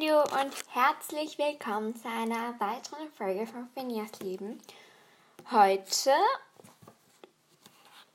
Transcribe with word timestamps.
Hallo 0.00 0.22
und 0.22 0.54
herzlich 0.68 1.38
willkommen 1.38 1.96
zu 1.96 2.08
einer 2.08 2.58
weiteren 2.60 3.10
Folge 3.16 3.46
von 3.46 3.68
Phineas 3.74 4.20
Leben. 4.20 4.60
Heute 5.50 6.12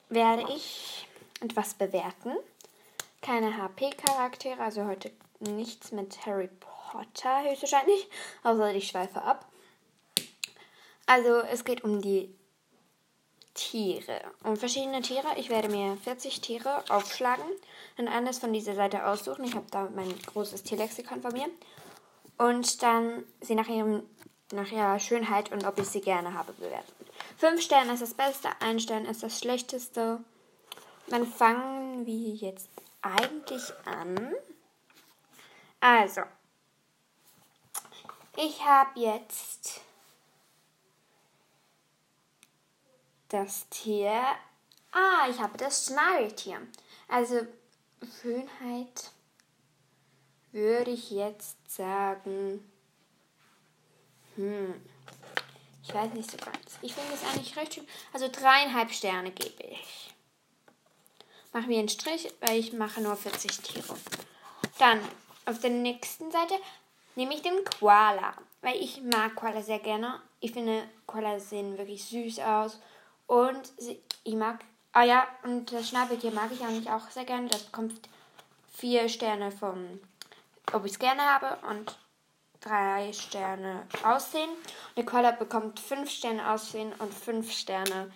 werde 0.10 0.46
ich 0.54 1.08
etwas 1.42 1.74
bewerten. 1.74 2.36
Keine 3.22 3.58
HP-Charaktere, 3.58 4.62
also 4.62 4.86
heute 4.86 5.12
nichts 5.40 5.92
mit 5.92 6.26
Harry 6.26 6.50
Potter 6.60 7.44
höchstwahrscheinlich, 7.44 8.08
außer 8.44 8.74
ich 8.74 8.88
schweife 8.88 9.22
ab. 9.22 9.46
Also 11.06 11.40
es 11.40 11.66
geht 11.66 11.84
um 11.84 12.02
die 12.02 12.34
Tiere. 13.56 14.22
Um 14.44 14.56
verschiedene 14.56 15.02
Tiere. 15.02 15.28
Ich 15.38 15.50
werde 15.50 15.70
mir 15.70 15.98
40 15.98 16.40
Tiere 16.42 16.84
aufschlagen 16.90 17.46
und 17.98 18.08
eines 18.08 18.40
von 18.40 18.54
dieser 18.54 18.76
Seite 18.76 19.06
aussuchen. 19.06 19.44
Ich 19.46 19.56
habe 19.56 19.66
da 19.72 19.90
mein 19.96 20.14
großes 20.28 20.64
Tierlexikon 20.64 21.22
von 21.22 21.34
mir. 21.34 21.48
Und 22.38 22.82
dann 22.82 23.24
sie 23.42 23.56
nach, 23.56 23.68
ihrem, 23.68 24.04
nach 24.52 24.72
ihrer 24.72 25.00
Schönheit 25.00 25.52
und 25.52 25.66
ob 25.66 25.78
ich 25.80 25.88
sie 25.88 26.02
gerne 26.02 26.34
habe 26.34 26.54
bewerten. 26.54 26.94
Fünf 27.38 27.62
Sterne 27.62 27.94
ist 27.94 28.02
das 28.02 28.14
Beste, 28.14 28.50
ein 28.60 28.80
Stern 28.80 29.06
ist 29.06 29.24
das 29.24 29.40
Schlechteste. 29.40 30.20
Dann 31.08 31.28
fangen 31.28 32.06
wir 32.06 32.30
jetzt 32.36 32.70
eigentlich 33.02 33.62
an. 33.86 34.34
Also, 35.80 36.22
ich 38.38 38.66
habe 38.66 39.00
jetzt 39.00 39.82
das 43.30 43.68
Tier. 43.70 44.22
Ah, 44.92 45.28
ich 45.30 45.40
habe 45.40 45.58
das 45.58 45.86
Schnarrtier. 45.86 46.62
Also 47.08 47.46
Schönheit 48.06 49.12
würde 50.52 50.92
ich 50.92 51.12
jetzt 51.12 51.58
sagen. 51.70 52.64
Hm. 54.36 54.82
Ich 55.84 55.94
weiß 55.94 56.14
nicht 56.14 56.32
so 56.32 56.38
ganz. 56.38 56.80
Ich 56.82 56.94
finde 56.94 57.14
es 57.14 57.24
eigentlich 57.24 57.56
recht 57.58 57.74
schön. 57.74 57.88
Also 58.14 58.30
dreieinhalb 58.30 58.92
Sterne 58.92 59.32
gebe 59.32 59.64
ich. 59.64 60.14
Machen 61.52 61.70
wir 61.70 61.80
einen 61.80 61.90
Strich, 61.90 62.34
weil 62.40 62.58
ich 62.58 62.74
mache 62.74 63.02
nur 63.02 63.16
40 63.16 63.52
Tiere. 63.60 63.96
Dann 64.80 65.00
auf 65.46 65.60
der 65.60 65.70
nächsten 65.70 66.32
Seite 66.32 66.56
nehme 67.16 67.36
ich 67.36 67.42
den 67.42 67.64
Koala. 67.66 68.34
Weil 68.62 68.78
ich 68.78 69.02
mag 69.02 69.36
Koala 69.36 69.62
sehr 69.62 69.80
gerne. 69.80 70.22
Ich 70.40 70.54
finde, 70.54 70.88
Koala 71.06 71.40
sehen 71.40 71.78
wirklich 71.78 72.06
süß 72.06 72.40
aus. 72.40 72.80
Und 73.28 73.74
ich 74.24 74.36
mag, 74.36 74.64
ah 74.94 75.04
ja, 75.04 75.28
und 75.44 75.72
das 75.72 75.90
Schnabeltier 75.90 76.32
mag 76.32 76.52
ich 76.52 76.62
eigentlich 76.62 76.90
auch 76.90 77.10
sehr 77.10 77.26
gerne. 77.26 77.50
Das 77.50 77.64
bekommt 77.64 78.10
vier 78.72 79.10
Sterne 79.10 79.52
vom, 79.52 80.00
ob 80.72 80.86
ich 80.86 80.94
es 80.94 81.00
gerne 81.00 81.22
habe 81.22 81.58
und 81.68 81.98
drei 82.62 83.12
Sterne 83.12 83.88
Aussehen. 84.04 84.50
Koala 85.06 85.32
bekommt 85.32 85.80
fünf 85.80 86.10
Sterne 86.10 86.50
Aussehen 86.52 86.94
und 87.00 87.14
fünf 87.14 87.52
Sterne 87.52 88.12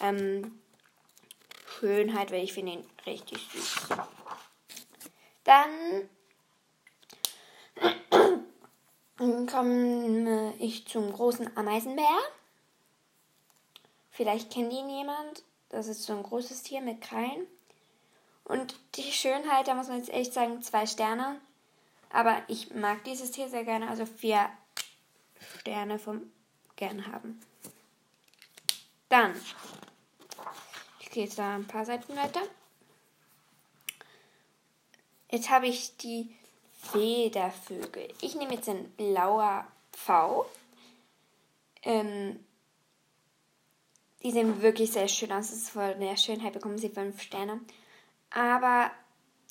ähm, 0.00 0.60
Schönheit, 1.78 2.30
weil 2.30 2.44
ich 2.44 2.52
finde 2.52 2.72
ihn 2.72 2.90
richtig 3.06 3.48
süß. 3.52 3.88
Dann 5.44 6.08
komme 9.46 10.54
ich 10.58 10.86
zum 10.86 11.12
großen 11.12 11.56
Ameisenbär. 11.56 12.18
Vielleicht 14.10 14.52
kennt 14.52 14.72
ihn 14.72 14.88
jemand. 14.90 15.42
Das 15.72 15.88
ist 15.88 16.04
so 16.04 16.12
ein 16.12 16.22
großes 16.22 16.62
Tier 16.62 16.82
mit 16.82 17.00
Krallen. 17.00 17.46
Und 18.44 18.76
die 18.94 19.10
Schönheit, 19.10 19.66
da 19.66 19.74
muss 19.74 19.88
man 19.88 19.98
jetzt 19.98 20.10
echt 20.10 20.34
sagen, 20.34 20.62
zwei 20.62 20.86
Sterne. 20.86 21.40
Aber 22.10 22.42
ich 22.46 22.74
mag 22.74 23.02
dieses 23.04 23.30
Tier 23.30 23.48
sehr 23.48 23.64
gerne, 23.64 23.88
also 23.88 24.04
vier 24.04 24.50
Sterne 25.58 25.98
vom 25.98 26.30
gern 26.76 27.06
haben. 27.06 27.40
Dann, 29.08 29.34
ich 31.00 31.10
gehe 31.10 31.24
jetzt 31.24 31.38
da 31.38 31.54
ein 31.54 31.66
paar 31.66 31.86
Seiten 31.86 32.14
weiter. 32.16 32.42
Jetzt 35.30 35.48
habe 35.48 35.68
ich 35.68 35.96
die 35.96 36.34
Federvögel. 36.82 38.12
Ich 38.20 38.34
nehme 38.34 38.54
jetzt 38.54 38.68
ein 38.68 38.90
blauer 38.92 39.66
V. 39.92 40.44
Ähm, 41.82 42.44
die 44.22 44.30
sehen 44.30 44.62
wirklich 44.62 44.92
sehr 44.92 45.08
schön 45.08 45.32
aus. 45.32 45.50
Das 45.50 45.58
ist 45.58 45.70
von 45.70 45.98
der 46.00 46.16
Schönheit 46.16 46.52
bekommen 46.52 46.78
sie 46.78 46.88
fünf 46.88 47.20
Sterne. 47.20 47.60
Aber 48.30 48.90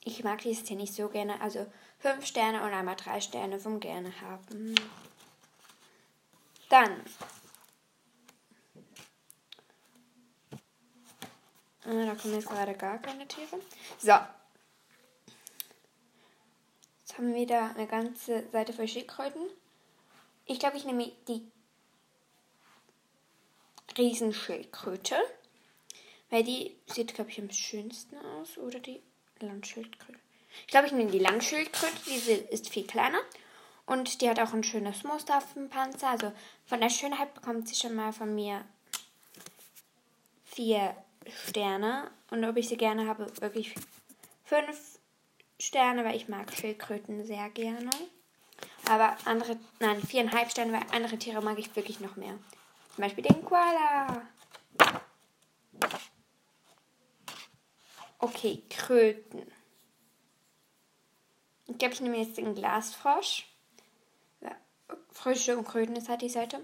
ich 0.04 0.24
mag 0.24 0.40
dieses 0.40 0.64
Tier 0.64 0.78
nicht 0.78 0.94
so 0.94 1.10
gerne. 1.10 1.40
Also 1.42 1.66
fünf 2.00 2.26
Sterne 2.26 2.64
und 2.64 2.74
einmal 2.74 2.96
drei 2.96 3.22
Sterne 3.22 3.60
vom 3.60 3.80
Gerne 3.80 4.12
haben. 4.22 4.76
Dann. 6.70 7.02
Ah, 11.84 12.06
da 12.06 12.16
kommen 12.16 12.36
jetzt 12.36 12.48
gerade 12.48 12.74
gar 12.76 13.00
keine 13.00 13.28
Tiere. 13.28 13.60
So. 14.00 14.14
Jetzt 17.02 17.18
haben 17.18 17.34
wir 17.34 17.42
wieder 17.42 17.76
eine 17.76 17.88
ganze 17.88 18.48
Seite 18.52 18.72
voll 18.72 18.88
Schildkröten. 18.88 19.42
Ich 20.46 20.60
glaube, 20.60 20.78
ich 20.78 20.86
nehme 20.86 21.12
die 21.28 21.52
Riesenschildkröte. 23.98 25.16
Weil 26.30 26.44
die 26.44 26.76
sieht, 26.88 27.14
glaube 27.14 27.30
ich, 27.30 27.40
am 27.40 27.52
schönsten 27.52 28.18
aus. 28.18 28.58
Oder 28.58 28.80
die 28.80 29.02
Landschildkröte. 29.40 30.20
Ich 30.66 30.68
glaube, 30.68 30.88
ich 30.88 30.94
nehme 30.94 31.12
die 31.12 31.20
Langschildkröte. 31.20 31.94
Diese 32.06 32.34
ist 32.34 32.70
viel 32.70 32.86
kleiner. 32.86 33.20
Und 33.86 34.22
die 34.22 34.30
hat 34.30 34.40
auch 34.40 34.54
ein 34.54 34.64
schönes 34.64 35.04
Muster 35.04 35.38
auf 35.38 35.54
dem 35.54 35.70
Panzer. 35.70 36.10
Also 36.10 36.32
von 36.66 36.80
der 36.80 36.90
Schönheit 36.90 37.34
bekommt 37.34 37.68
sie 37.68 37.76
schon 37.76 37.96
mal 37.96 38.14
von 38.14 38.34
mir 38.34 38.64
vier 40.46 40.96
Sterne. 41.48 42.10
Und 42.30 42.44
ob 42.46 42.58
ich 42.58 42.70
sie 42.70 42.78
gerne 42.78 43.08
habe, 43.08 43.28
wirklich 43.42 43.74
fünf 44.46 45.00
Sterne, 45.60 46.04
weil 46.04 46.16
ich 46.16 46.28
mag 46.28 46.52
Schildkröten 46.54 47.26
sehr 47.26 47.50
gerne. 47.50 47.90
Aber 48.90 49.16
andere, 49.26 49.58
nein, 49.80 50.02
viereinhalb 50.02 50.50
Sterne, 50.50 50.74
weil 50.74 50.86
andere 50.92 51.18
Tiere 51.18 51.42
mag 51.42 51.60
ich 51.60 51.76
wirklich 51.76 52.00
noch 52.00 52.16
mehr. 52.16 52.38
Zum 52.96 53.04
Beispiel 53.04 53.24
den 53.24 53.44
Koala. 53.46 54.22
Okay, 58.20 58.64
Kröten. 58.70 59.52
Ich 61.68 61.78
glaube, 61.78 61.94
ich 61.94 62.02
nehme 62.02 62.18
jetzt 62.18 62.38
den 62.38 62.54
Glasfrosch. 62.54 63.48
Ja, 64.42 64.56
Frösche 65.12 65.58
und 65.58 65.68
Kröten 65.68 65.96
ist 65.96 66.10
halt 66.10 66.22
die 66.22 66.30
Seite. 66.30 66.60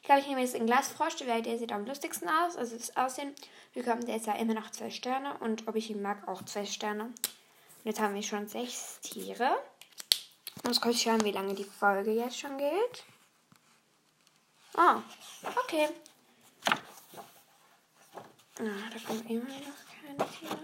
Ich 0.00 0.06
glaube, 0.06 0.20
ich 0.20 0.28
nehme 0.28 0.40
jetzt 0.40 0.54
den 0.54 0.66
Glasfrosch, 0.66 1.26
weil 1.26 1.42
der 1.42 1.58
sieht 1.58 1.72
am 1.72 1.86
lustigsten 1.86 2.28
aus. 2.28 2.56
Also 2.56 2.76
das 2.76 2.96
Aussehen 2.96 3.34
bekommt 3.74 4.06
der 4.06 4.16
jetzt 4.16 4.26
ja 4.26 4.34
immer 4.34 4.54
noch 4.54 4.70
zwei 4.70 4.90
Sterne. 4.90 5.36
Und 5.38 5.66
ob 5.66 5.76
ich 5.76 5.90
ihn 5.90 6.02
mag, 6.02 6.28
auch 6.28 6.44
zwei 6.44 6.66
Sterne. 6.66 7.04
Und 7.04 7.14
jetzt 7.84 8.00
haben 8.00 8.14
wir 8.14 8.22
schon 8.22 8.46
sechs 8.46 9.00
Tiere. 9.00 9.50
Muss 10.64 10.80
kurz 10.80 11.00
schauen, 11.00 11.24
wie 11.24 11.32
lange 11.32 11.54
die 11.54 11.64
Folge 11.64 12.12
jetzt 12.12 12.38
schon 12.38 12.58
geht. 12.58 13.04
Ah, 14.76 15.02
okay. 15.64 15.88
Ah, 18.58 18.90
da 18.92 18.98
kommen 19.06 19.24
immer 19.26 19.44
noch 19.44 19.86
keine 19.88 20.16
Tiere. 20.30 20.58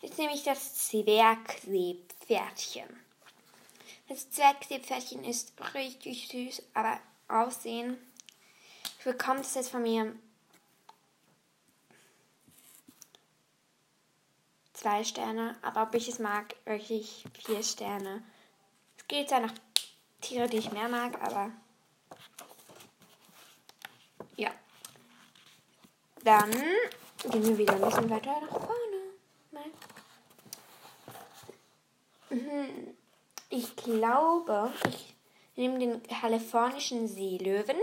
Jetzt 0.00 0.18
nehme 0.18 0.34
ich 0.34 0.44
das 0.44 0.74
Zwergseepferdchen. 0.88 2.88
Das 4.08 4.30
Zwergseepferdchen 4.30 5.24
ist 5.24 5.52
richtig 5.74 6.28
süß, 6.28 6.62
aber 6.74 7.00
aussehen. 7.28 7.96
Ich 8.98 9.04
bekomme 9.04 9.40
es 9.40 9.54
jetzt 9.54 9.70
von 9.70 9.82
mir 9.82 10.14
zwei 14.84 15.02
Sterne, 15.02 15.56
aber 15.62 15.84
ob 15.84 15.94
ich 15.94 16.08
es 16.08 16.18
mag, 16.18 16.56
wirklich 16.66 17.24
vier 17.32 17.62
Sterne. 17.62 18.22
Es 18.98 19.08
geht 19.08 19.30
ja 19.30 19.40
nach 19.40 19.54
Tiere, 20.20 20.46
die 20.46 20.58
ich 20.58 20.72
mehr 20.72 20.90
mag, 20.90 21.18
aber 21.22 21.50
ja. 24.36 24.50
Dann 26.22 26.50
gehen 26.50 27.46
wir 27.46 27.56
wieder 27.56 27.72
ein 27.72 27.80
bisschen 27.80 28.10
weiter 28.10 28.38
nach 28.42 28.50
vorne. 28.50 28.74
Mhm. 32.28 32.94
Ich 33.48 33.76
glaube, 33.76 34.70
ich 34.86 35.14
nehme 35.56 35.78
den 35.78 36.02
kalifornischen 36.02 37.08
Seelöwen. 37.08 37.78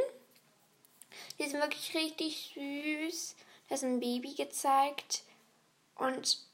Die 1.39 1.49
sind 1.49 1.61
wirklich 1.61 1.95
richtig 1.95 2.53
süß. 2.53 3.35
Da 3.69 3.75
ist 3.75 3.83
ein 3.83 3.99
Baby 3.99 4.35
gezeigt. 4.35 5.23
Und 5.95 6.50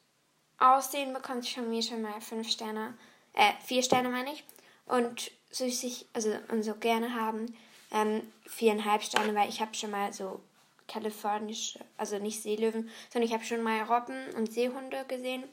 Aussehen 0.59 1.13
bekommt 1.13 1.47
von 1.47 1.69
mir 1.69 1.81
schon 1.81 2.01
mal 2.01 2.19
fünf 2.21 2.49
Sterne, 2.49 2.97
äh, 3.33 3.53
vier 3.65 3.83
Sterne 3.83 4.09
meine 4.09 4.33
ich. 4.33 4.43
Und 4.85 5.31
süßig, 5.51 6.07
also 6.13 6.33
und 6.49 6.63
so 6.63 6.75
gerne 6.75 7.13
haben, 7.13 7.55
ähm, 7.91 8.21
viereinhalb 8.45 9.03
Sterne, 9.03 9.35
weil 9.35 9.49
ich 9.49 9.61
habe 9.61 9.73
schon 9.73 9.91
mal 9.91 10.11
so 10.13 10.41
kalifornische, 10.87 11.79
also 11.97 12.17
nicht 12.17 12.41
Seelöwen, 12.41 12.89
sondern 13.11 13.27
ich 13.27 13.33
habe 13.33 13.43
schon 13.43 13.61
mal 13.61 13.81
Robben 13.83 14.33
und 14.35 14.51
Seehunde 14.51 15.05
gesehen. 15.07 15.43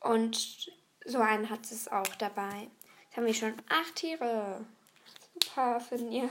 Und 0.00 0.70
so 1.04 1.18
einen 1.18 1.50
hat 1.50 1.64
es 1.70 1.88
auch 1.88 2.14
dabei. 2.18 2.68
Jetzt 3.04 3.16
haben 3.16 3.26
wir 3.26 3.34
schon 3.34 3.54
acht 3.68 3.96
Tiere. 3.96 4.64
Super, 5.34 5.80
finde 5.80 6.16
ich. 6.16 6.22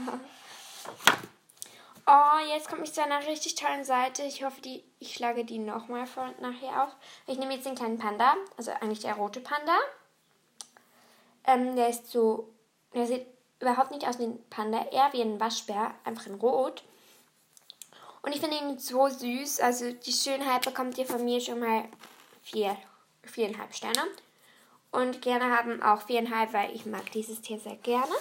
Oh, 2.08 2.54
jetzt 2.54 2.68
komme 2.68 2.84
ich 2.84 2.94
zu 2.94 3.04
einer 3.04 3.26
richtig 3.28 3.56
tollen 3.56 3.84
Seite. 3.84 4.24
Ich 4.24 4.44
hoffe, 4.44 4.62
die, 4.62 4.84
ich 5.00 5.14
schlage 5.14 5.46
die 5.46 5.60
nochmal 5.60 6.08
von 6.08 6.34
nachher 6.40 6.84
auf. 6.84 6.96
Ich 7.28 7.38
nehme 7.38 7.54
jetzt 7.54 7.66
den 7.66 7.76
kleinen 7.76 7.98
Panda, 7.98 8.36
also 8.58 8.72
eigentlich 8.72 9.00
der 9.00 9.16
rote 9.16 9.40
Panda. 9.40 9.78
Ähm, 11.46 11.76
der 11.76 11.90
ist 11.90 12.12
so, 12.12 12.50
der 12.94 13.08
sieht 13.08 13.26
überhaupt 13.60 13.92
nicht 13.92 14.08
aus 14.08 14.20
wie 14.20 14.24
ein 14.24 14.44
Panda, 14.50 14.86
eher 14.92 15.14
wie 15.14 15.22
ein 15.22 15.40
Waschbär, 15.40 15.94
einfach 16.04 16.26
in 16.26 16.36
Rot. 16.36 16.84
Und 18.24 18.34
ich 18.34 18.42
finde 18.42 18.58
ihn 18.58 18.78
so 18.80 19.08
süß. 19.08 19.60
Also 19.60 19.92
die 19.92 20.12
Schönheit 20.12 20.66
bekommt 20.66 20.98
ihr 20.98 21.06
von 21.06 21.24
mir 21.24 21.40
schon 21.40 21.60
mal 21.60 21.86
vier, 22.42 22.78
viereinhalb 23.24 23.74
Sterne. 23.74 24.02
Und 24.92 25.22
gerne 25.22 25.56
haben 25.56 25.82
auch 25.82 26.02
viereinhalb, 26.02 26.54
weil 26.54 26.76
ich 26.76 26.86
mag 26.86 27.12
dieses 27.12 27.42
Tier 27.42 27.60
sehr 27.60 27.78
gerne. 27.78 28.14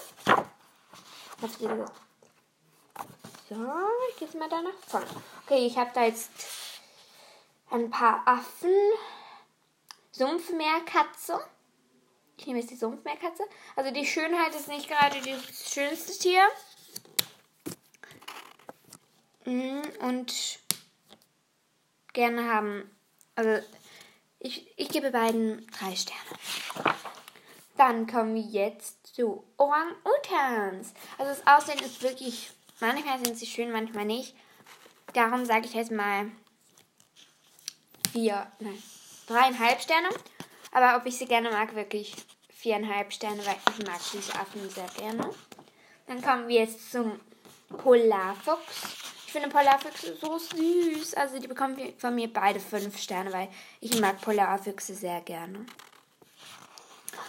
So, 3.50 3.56
ich 4.08 4.16
gehe 4.16 4.40
mal 4.40 4.48
da 4.48 4.62
nach 4.62 4.78
vorne. 4.86 5.08
Okay, 5.42 5.66
ich 5.66 5.76
habe 5.76 5.90
da 5.92 6.04
jetzt 6.04 6.30
ein 7.70 7.90
paar 7.90 8.22
Affen. 8.24 8.70
Sumpfmeerkatze. 10.12 11.40
Ich 12.36 12.46
nehme 12.46 12.60
jetzt 12.60 12.70
die 12.70 12.76
Sumpfmeerkatze. 12.76 13.42
Also 13.74 13.90
die 13.92 14.06
Schönheit 14.06 14.54
ist 14.54 14.68
nicht 14.68 14.86
gerade 14.86 15.16
das 15.20 15.72
schönste 15.72 16.16
Tier. 16.16 16.42
Mm, 19.46 19.82
und 20.06 20.60
gerne 22.12 22.52
haben, 22.52 22.96
also 23.34 23.66
ich, 24.38 24.72
ich 24.78 24.90
gebe 24.90 25.10
beiden 25.10 25.66
drei 25.76 25.96
Sterne. 25.96 26.96
Dann 27.76 28.06
kommen 28.06 28.36
wir 28.36 28.42
jetzt 28.42 29.16
zu 29.16 29.42
Orang-Utans. 29.56 30.92
Also 31.18 31.32
das 31.32 31.46
Aussehen 31.48 31.80
ist 31.80 32.02
wirklich 32.02 32.52
Manchmal 32.80 33.24
sind 33.24 33.36
sie 33.36 33.46
schön, 33.46 33.72
manchmal 33.72 34.06
nicht. 34.06 34.34
Darum 35.12 35.44
sage 35.44 35.66
ich 35.66 35.74
jetzt 35.74 35.90
mal 35.90 36.30
vier, 38.12 38.50
nein, 38.58 38.82
dreieinhalb 39.26 39.80
Sterne. 39.80 40.08
Aber 40.72 40.96
ob 40.96 41.06
ich 41.06 41.18
sie 41.18 41.26
gerne 41.26 41.50
mag, 41.50 41.74
wirklich 41.74 42.14
viereinhalb 42.48 43.12
Sterne, 43.12 43.44
weil 43.44 43.56
ich 43.70 43.86
mag 43.86 44.00
diese 44.12 44.34
Affen 44.34 44.68
sehr 44.70 44.88
gerne. 44.96 45.30
Dann 46.06 46.22
kommen 46.22 46.48
wir 46.48 46.60
jetzt 46.60 46.90
zum 46.90 47.20
Polarfuchs. 47.68 48.96
Ich 49.26 49.32
finde 49.32 49.48
Polarfüchse 49.48 50.16
so 50.16 50.38
süß. 50.38 51.14
Also 51.14 51.38
die 51.38 51.48
bekommen 51.48 51.76
von 51.98 52.14
mir 52.14 52.32
beide 52.32 52.60
fünf 52.60 52.98
Sterne, 52.98 53.32
weil 53.32 53.48
ich 53.80 54.00
mag 54.00 54.20
Polarfüchse 54.20 54.94
sehr 54.94 55.20
gerne. 55.20 55.66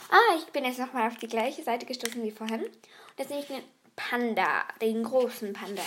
Ah, 0.10 0.36
ich 0.38 0.46
bin 0.52 0.66
jetzt 0.66 0.80
nochmal 0.80 1.08
auf 1.08 1.18
die 1.18 1.28
gleiche 1.28 1.64
Seite 1.64 1.86
gestoßen 1.86 2.22
wie 2.24 2.32
vorhin. 2.32 2.64
Und 2.64 2.72
jetzt 3.18 3.30
nehme 3.30 3.42
ich 3.42 3.48
den 3.48 3.64
Panda, 3.96 4.66
den 4.82 5.04
großen 5.04 5.54
Panda. 5.54 5.84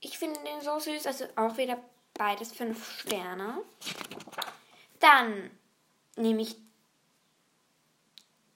Ich 0.00 0.18
finde 0.18 0.40
den 0.40 0.60
so 0.60 0.78
süß, 0.78 1.06
also 1.06 1.26
auch 1.36 1.56
wieder 1.56 1.82
beides 2.14 2.52
fünf 2.52 3.00
Sterne. 3.00 3.62
Dann 4.98 5.50
nehme 6.16 6.42
ich 6.42 6.56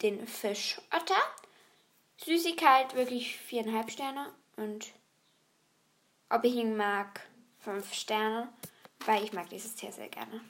den 0.03 0.27
Fischotter. 0.27 1.21
Süßigkeit 2.19 2.95
wirklich 2.95 3.37
viereinhalb 3.39 3.91
Sterne 3.91 4.33
und 4.57 4.93
ob 6.31 6.45
ich 6.45 6.55
ihn 6.55 6.77
mag, 6.77 7.21
fünf 7.59 7.93
Sterne, 7.93 8.53
weil 9.01 9.25
ich 9.25 9.33
mag 9.33 9.49
dieses 9.51 9.75
Tier 9.75 9.93
sehr 9.93 10.09
gerne. 10.09 10.41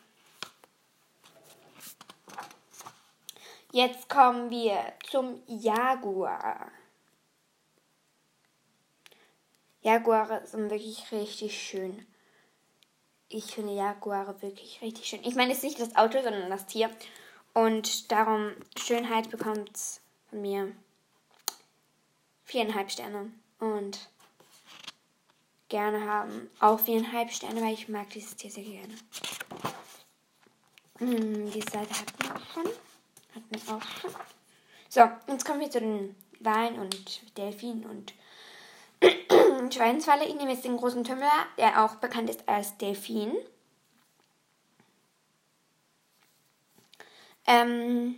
Jetzt 3.74 4.08
kommen 4.08 4.50
wir 4.50 4.92
zum 5.10 5.42
Jaguar. 5.48 6.70
Jaguare 9.80 10.46
sind 10.46 10.70
wirklich 10.70 11.10
richtig 11.10 11.60
schön. 11.60 12.06
Ich 13.28 13.46
finde 13.46 13.74
Jaguare 13.74 14.40
wirklich 14.42 14.80
richtig 14.80 15.06
schön. 15.06 15.24
Ich 15.24 15.34
meine, 15.34 15.50
es 15.50 15.58
ist 15.58 15.64
nicht 15.64 15.80
das 15.80 15.96
Auto, 15.96 16.22
sondern 16.22 16.50
das 16.50 16.66
Tier. 16.66 16.88
Und 17.52 18.12
darum, 18.12 18.52
Schönheit 18.78 19.28
bekommt 19.30 19.76
von 20.30 20.40
mir 20.40 20.70
viereinhalb 22.44 22.92
Sterne. 22.92 23.32
Und 23.58 24.08
gerne 25.68 26.08
haben 26.08 26.48
auch 26.60 26.78
viereinhalb 26.78 27.32
Sterne, 27.32 27.60
weil 27.60 27.74
ich 27.74 27.88
mag 27.88 28.08
dieses 28.10 28.36
Tier 28.36 28.52
sehr 28.52 28.62
gerne. 28.62 28.94
Hm, 30.98 31.50
die 31.50 31.60
Seite 31.60 31.90
hatten 31.90 32.22
wir 32.22 32.36
auch 32.36 32.54
schon. 32.54 32.93
Hatten 33.34 33.72
auch. 33.72 34.10
So, 34.88 35.10
jetzt 35.26 35.44
kommen 35.44 35.60
wir 35.60 35.70
zu 35.70 35.80
den 35.80 36.14
Walen 36.40 36.78
und 36.78 37.36
Delfinen 37.36 37.84
und 37.86 38.14
Schweinsfalle. 39.74 40.24
Ich 40.24 40.34
nehme 40.34 40.52
jetzt 40.52 40.64
den 40.64 40.76
großen 40.76 41.04
Tümmler, 41.04 41.46
der 41.58 41.84
auch 41.84 41.96
bekannt 41.96 42.30
ist 42.30 42.48
als 42.48 42.76
Delfin. 42.78 43.32
Ähm, 47.46 48.16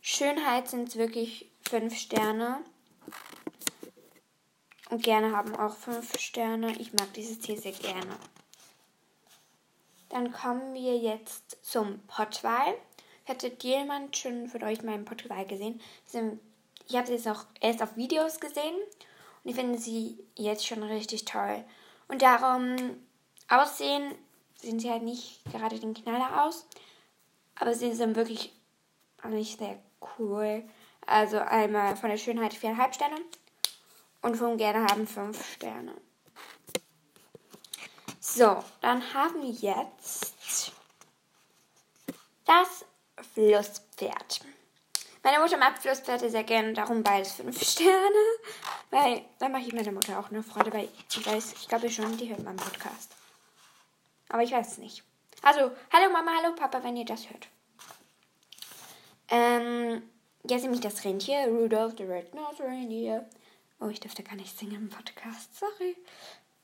Schönheit 0.00 0.68
sind 0.68 0.88
es 0.88 0.96
wirklich 0.96 1.50
fünf 1.68 1.96
Sterne. 1.96 2.62
Und 4.90 5.02
gerne 5.02 5.36
haben 5.36 5.54
auch 5.56 5.76
fünf 5.76 6.18
Sterne. 6.18 6.72
Ich 6.78 6.92
mag 6.92 7.12
dieses 7.14 7.40
Tier 7.40 7.58
sehr 7.58 7.72
gerne. 7.72 8.16
Dann 10.08 10.32
kommen 10.32 10.72
wir 10.72 10.96
jetzt 10.96 11.58
zum 11.62 12.00
Pottwal. 12.06 12.74
Hättet 13.28 13.62
jemand 13.62 14.16
schon 14.16 14.48
von 14.48 14.62
euch 14.62 14.82
meinen 14.82 15.04
Pottwal 15.04 15.44
gesehen? 15.44 15.82
Ich 16.88 16.96
habe 16.96 17.12
es 17.12 17.26
auch 17.26 17.44
erst 17.60 17.82
auf 17.82 17.94
Videos 17.94 18.40
gesehen 18.40 18.74
und 19.44 19.50
ich 19.50 19.54
finde 19.54 19.78
sie 19.78 20.18
jetzt 20.34 20.66
schon 20.66 20.82
richtig 20.82 21.26
toll. 21.26 21.62
Und 22.08 22.22
darum 22.22 22.96
aussehen 23.50 24.14
sehen 24.54 24.80
sie 24.80 24.90
halt 24.90 25.02
nicht 25.02 25.44
gerade 25.52 25.78
den 25.78 25.92
Knaller 25.92 26.42
aus, 26.42 26.66
aber 27.56 27.74
sie 27.74 27.92
sind 27.92 28.16
wirklich 28.16 28.54
nicht 29.28 29.58
sehr 29.58 29.78
cool. 30.18 30.66
Also 31.06 31.38
einmal 31.38 31.96
von 31.96 32.08
der 32.08 32.16
Schönheit 32.16 32.54
viereinhalb 32.54 32.94
Sterne 32.94 33.20
und 34.22 34.36
vom 34.36 34.56
Gerne 34.56 34.86
haben 34.86 35.06
fünf 35.06 35.52
Sterne. 35.52 35.94
So, 38.20 38.64
dann 38.80 39.12
haben 39.12 39.42
wir 39.42 39.50
jetzt 39.50 40.72
das 42.46 42.86
Flusspferd. 43.38 44.40
Meine 45.22 45.38
Mutter 45.38 45.58
mag 45.58 45.78
Flusspferde 45.78 46.28
sehr 46.28 46.42
gerne, 46.42 46.72
darum 46.72 47.04
beides 47.04 47.34
fünf 47.34 47.62
Sterne. 47.70 48.24
Weil 48.90 49.24
dann 49.38 49.52
mache 49.52 49.62
ich 49.62 49.72
meiner 49.72 49.92
Mutter 49.92 50.18
auch 50.18 50.30
eine 50.30 50.42
Freude, 50.42 50.72
weil 50.72 50.88
ich 51.08 51.24
weiß, 51.24 51.52
ich 51.52 51.68
glaube 51.68 51.88
schon, 51.88 52.16
die 52.16 52.28
hört 52.28 52.42
meinen 52.42 52.56
Podcast. 52.56 53.14
Aber 54.28 54.42
ich 54.42 54.50
weiß 54.50 54.72
es 54.72 54.78
nicht. 54.78 55.04
Also, 55.42 55.70
hallo 55.92 56.10
Mama, 56.12 56.32
hallo 56.36 56.56
Papa, 56.56 56.82
wenn 56.82 56.96
ihr 56.96 57.04
das 57.04 57.30
hört. 57.30 57.46
Ähm, 59.28 60.02
jetzt 60.42 60.62
nehme 60.62 60.74
ich 60.74 60.80
das 60.80 61.04
Rentier, 61.04 61.46
Rudolph 61.46 61.94
the 61.96 62.04
Red-Nosed 62.04 62.60
Reindeer. 62.60 63.24
Oh, 63.78 63.86
ich 63.86 64.00
dürfte 64.00 64.24
gar 64.24 64.34
nicht 64.34 64.58
singen 64.58 64.74
im 64.74 64.90
Podcast, 64.90 65.56
sorry. 65.56 65.96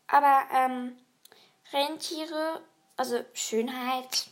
Aber, 0.09 0.43
ähm, 0.53 0.97
Rentiere, 1.73 2.63
also 2.97 3.25
Schönheit, 3.33 4.27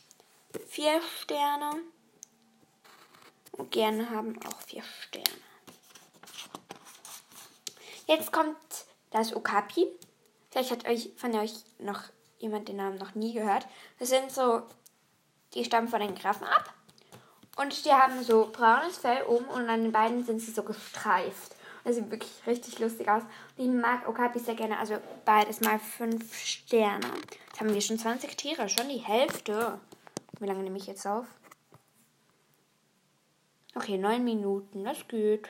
vier 0.67 1.01
Sterne. 1.21 1.83
Und 3.53 3.71
gerne 3.71 4.11
haben 4.11 4.39
auch 4.47 4.61
vier 4.63 4.83
Sterne. 4.83 5.29
Jetzt 8.07 8.33
kommt 8.33 8.57
das 9.11 9.35
Okapi. 9.35 9.87
Vielleicht 10.51 10.71
hat 10.71 10.87
euch 10.87 11.11
von 11.17 11.35
euch 11.35 11.55
noch 11.79 12.03
jemand 12.39 12.69
den 12.69 12.77
Namen 12.77 12.99
noch 12.99 13.15
nie 13.15 13.33
gehört. 13.33 13.67
Das 13.99 14.09
sind 14.09 14.31
so, 14.31 14.63
die 15.55 15.65
stammen 15.65 15.89
von 15.89 16.01
den 16.01 16.15
Grafen 16.15 16.47
ab. 16.47 16.75
Und 17.57 17.85
die 17.85 17.93
haben 17.93 18.23
so 18.23 18.51
braunes 18.51 18.99
Fell 18.99 19.23
oben 19.25 19.45
und 19.47 19.69
an 19.69 19.83
den 19.83 19.93
beiden 19.93 20.25
sind 20.25 20.41
sie 20.41 20.51
so 20.51 20.63
gestreift. 20.63 21.55
Das 21.85 21.97
sieht 21.97 22.11
wirklich 22.11 22.31
richtig 22.47 22.79
lustig 22.79 23.09
aus. 23.09 23.23
Und 23.57 23.65
ich 23.65 23.71
mag 23.71 24.09
Okapi 24.09 24.39
sehr 24.39 24.55
gerne. 24.55 24.79
Also 24.79 24.97
beides 25.25 25.61
mal 25.61 25.79
fünf 25.79 26.35
Sterne. 26.37 27.07
Jetzt 27.49 27.61
haben 27.61 27.75
wir 27.75 27.81
schon 27.81 27.99
20 27.99 28.37
Tiere, 28.37 28.69
schon 28.69 28.89
die 28.89 28.99
Hälfte. 28.99 29.79
Wie 30.39 30.47
lange 30.47 30.63
nehme 30.63 30.79
ich 30.79 30.87
jetzt 30.87 31.07
auf? 31.07 31.27
Okay, 33.75 33.97
neun 33.97 34.23
Minuten, 34.25 34.85
das 34.85 35.07
geht. 35.09 35.49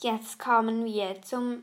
Jetzt 0.00 0.38
kommen 0.38 0.84
wir 0.84 1.22
zum. 1.22 1.62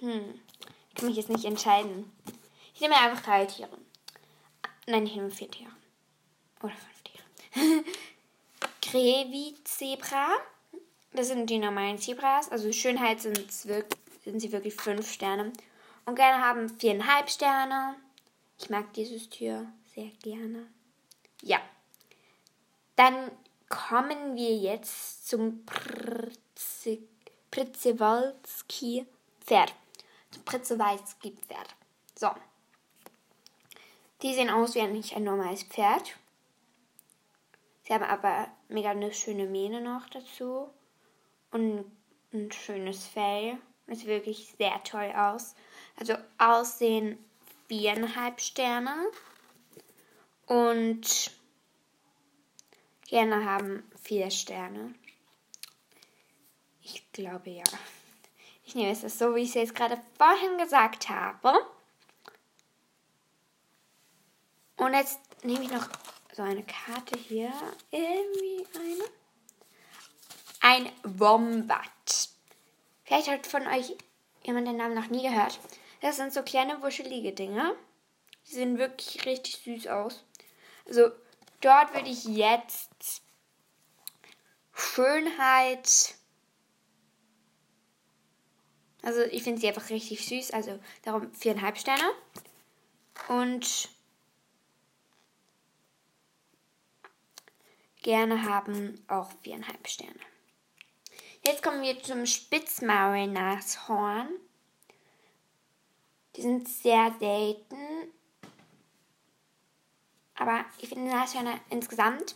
Hm, 0.00 0.40
ich 0.88 0.94
kann 0.94 1.08
mich 1.08 1.16
jetzt 1.16 1.28
nicht 1.28 1.44
entscheiden. 1.44 2.10
Ich 2.74 2.80
nehme 2.80 2.96
einfach 2.96 3.22
drei 3.22 3.44
Tiere. 3.46 3.78
Nein, 4.86 5.06
ich 5.06 5.14
nehme 5.14 5.30
vier 5.30 5.50
Tiere. 5.50 5.70
Oder 6.62 6.74
fünf 6.74 7.02
Tiere. 7.02 7.84
Grevizebra. 8.82 10.28
Das 11.12 11.28
sind 11.28 11.48
die 11.48 11.58
normalen 11.58 11.98
Zebras. 11.98 12.50
Also 12.50 12.72
Schönheit 12.72 13.20
sind, 13.20 13.52
sind 13.52 14.40
sie 14.40 14.52
wirklich 14.52 14.74
fünf 14.74 15.10
Sterne. 15.10 15.52
Und 16.06 16.16
gerne 16.16 16.44
haben 16.44 16.68
viereinhalb 16.68 17.30
Sterne. 17.30 17.94
Ich 18.58 18.68
mag 18.68 18.92
dieses 18.94 19.28
Tier 19.28 19.72
sehr 19.94 20.10
gerne. 20.22 20.66
Ja. 21.42 21.60
Dann 22.96 23.30
kommen 23.68 24.36
wir 24.36 24.56
jetzt 24.56 25.26
zum 25.28 25.64
Pritzewalski 27.50 29.06
Pferd. 29.40 29.74
Zum 30.30 30.44
Pritzewalski 30.44 31.32
Pferd. 31.32 31.74
So. 32.14 32.30
Die 34.22 34.34
sehen 34.34 34.50
aus 34.50 34.74
wie 34.74 34.80
ein 34.80 35.24
normales 35.24 35.64
Pferd. 35.64 36.16
Sie 37.82 37.92
haben 37.92 38.04
aber 38.04 38.48
mega 38.68 38.90
eine 38.90 39.12
schöne 39.12 39.46
Mähne 39.46 39.80
noch 39.80 40.08
dazu. 40.08 40.70
Und 41.50 41.84
ein 42.32 42.50
schönes 42.52 43.06
Fell. 43.06 43.58
Sieht 43.88 44.06
wirklich 44.06 44.54
sehr 44.56 44.82
toll 44.84 45.12
aus. 45.14 45.54
Also 45.96 46.14
Aussehen 46.38 47.18
viereinhalb 47.68 48.40
Sterne. 48.40 48.94
Und 50.46 51.30
gerne 53.14 53.44
haben 53.44 53.88
vier 54.02 54.28
Sterne. 54.28 54.92
Ich 56.82 57.12
glaube 57.12 57.48
ja. 57.48 57.62
Ich 58.64 58.74
nehme 58.74 58.90
es 58.90 59.02
so, 59.02 59.36
wie 59.36 59.42
ich 59.42 59.50
es 59.50 59.54
jetzt 59.54 59.74
gerade 59.76 60.02
vorhin 60.18 60.58
gesagt 60.58 61.08
habe. 61.08 61.64
Und 64.78 64.94
jetzt 64.94 65.20
nehme 65.44 65.62
ich 65.62 65.70
noch 65.70 65.88
so 66.32 66.42
eine 66.42 66.64
Karte 66.64 67.16
hier. 67.16 67.52
Irgendwie 67.92 68.66
eine. 68.74 69.04
Ein 70.60 70.92
Wombat. 71.04 72.30
Vielleicht 73.04 73.28
hat 73.28 73.46
von 73.46 73.64
euch 73.68 73.94
jemand 74.42 74.66
den 74.66 74.76
Namen 74.76 74.96
noch 74.96 75.08
nie 75.08 75.22
gehört. 75.22 75.60
Das 76.00 76.16
sind 76.16 76.32
so 76.32 76.42
kleine 76.42 76.82
wuschelige 76.82 77.30
Dinge. 77.30 77.76
Die 78.48 78.54
sehen 78.54 78.76
wirklich 78.76 79.24
richtig 79.24 79.58
süß 79.58 79.86
aus. 79.86 80.24
Also 80.88 81.12
dort 81.60 81.94
würde 81.94 82.08
ich 82.08 82.24
jetzt 82.24 82.90
Schönheit. 84.74 86.14
Also 89.02 89.22
ich 89.22 89.42
finde 89.42 89.60
sie 89.60 89.66
einfach 89.68 89.90
richtig 89.90 90.26
süß. 90.26 90.52
Also 90.52 90.78
darum 91.02 91.32
viereinhalb 91.32 91.76
Sterne. 91.78 92.12
Und 93.28 93.88
gerne 98.02 98.44
haben 98.44 99.02
auch 99.08 99.30
viereinhalb 99.42 99.88
Sterne. 99.88 100.20
Jetzt 101.46 101.62
kommen 101.62 101.82
wir 101.82 102.02
zum 102.02 102.26
Spitzmaulnashorn. 102.26 104.28
Die 106.36 106.42
sind 106.42 106.68
sehr 106.68 107.14
selten. 107.20 107.76
Aber 110.34 110.64
ich 110.78 110.88
finde 110.88 111.10
Nashörner 111.10 111.60
insgesamt 111.70 112.34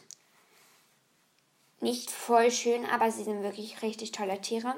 nicht 1.81 2.11
voll 2.11 2.51
schön, 2.51 2.85
aber 2.87 3.11
sie 3.11 3.25
sind 3.25 3.43
wirklich 3.43 3.83
richtig 3.83 4.13
tolle 4.13 4.41
Tiere. 4.41 4.75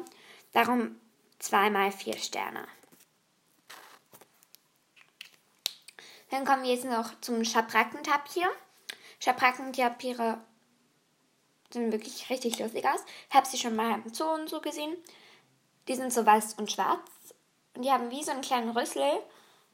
Darum 0.53 1.01
zweimal 1.39 1.93
vier 1.93 2.19
Sterne. 2.19 2.67
Dann 6.31 6.45
kommen 6.45 6.63
wir 6.63 6.73
jetzt 6.73 6.85
noch 6.85 7.21
zum 7.21 7.45
Schabrackentapir. 7.45 8.49
Schabrackentapiere 9.19 10.41
sehen 11.73 11.93
wirklich 11.93 12.29
richtig 12.31 12.59
lustig 12.59 12.85
aus. 12.87 13.01
Ich 13.29 13.35
habe 13.35 13.47
sie 13.47 13.59
schon 13.59 13.77
mal 13.77 13.95
im 13.95 14.15
Zoo 14.15 14.33
und 14.33 14.49
so 14.49 14.61
gesehen. 14.61 14.97
Die 15.89 15.95
sind 15.95 16.13
so 16.13 16.25
weiß 16.25 16.55
und 16.55 16.71
schwarz. 16.71 17.01
Und 17.75 17.83
die 17.83 17.91
haben 17.91 18.11
wie 18.11 18.23
so 18.23 18.31
einen 18.33 18.43
kleinen 18.43 18.71
Rüssel. 18.71 19.11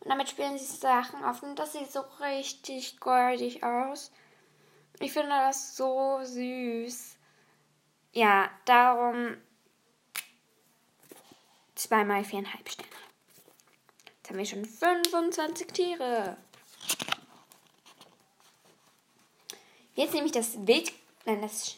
Und 0.01 0.11
damit 0.11 0.31
spielen 0.31 0.59
sie 0.59 0.65
Sachen 0.65 1.25
auf. 1.25 1.43
Und 1.43 1.59
das 1.59 1.73
sieht 1.73 1.91
so 1.91 2.01
richtig 2.21 3.01
goldig 3.01 3.65
aus. 3.65 4.11
Ich 5.01 5.13
finde 5.13 5.31
das 5.31 5.77
so 5.77 6.21
süß. 6.23 7.16
Ja, 8.17 8.51
darum 8.65 9.37
zweimal 11.75 12.25
viereinhalb 12.25 12.67
Sterne. 12.67 12.91
Jetzt 14.07 14.31
haben 14.31 14.39
wir 14.39 14.47
schon 14.47 14.65
25 14.65 15.67
Tiere. 15.67 16.39
Jetzt 19.95 20.15
nehme 20.15 20.25
ich 20.25 20.33
das 20.33 20.67
Wild, 20.67 20.95
nein, 21.27 21.43
das 21.43 21.77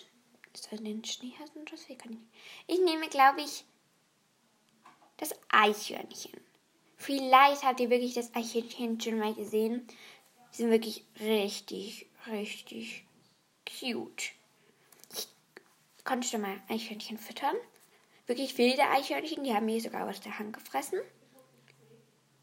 soll 0.55 0.79
den 0.79 1.05
Schneehasen 1.05 1.65
das 1.69 1.89
kann 1.99 2.13
ich. 2.13 2.73
Ich 2.73 2.85
nehme, 2.85 3.09
glaube 3.09 3.41
ich, 3.41 3.65
das 5.17 5.35
Eichhörnchen. 5.49 6.41
Vielleicht 6.97 7.65
habt 7.65 7.81
ihr 7.81 7.91
wirklich 7.91 8.15
das 8.15 8.33
Eichhörnchen 8.37 9.01
schon 9.01 9.19
mal 9.19 9.35
gesehen. 9.35 9.89
Die 10.53 10.57
sind 10.59 10.71
wirklich 10.71 11.05
richtig, 11.19 12.07
richtig 12.29 13.05
cute. 13.67 14.38
Ich 16.09 16.11
konnte 16.11 16.27
schon 16.27 16.41
mal 16.41 16.57
Eichhörnchen 16.71 17.19
füttern. 17.19 17.55
Wirklich 18.27 18.57
wilde 18.57 18.81
Eichhörnchen, 18.81 19.45
die 19.45 19.53
haben 19.53 19.67
mir 19.67 19.79
sogar 19.79 20.09
aus 20.09 20.23
der 20.23 20.39
Hand 20.39 20.55
gefressen. 20.55 20.99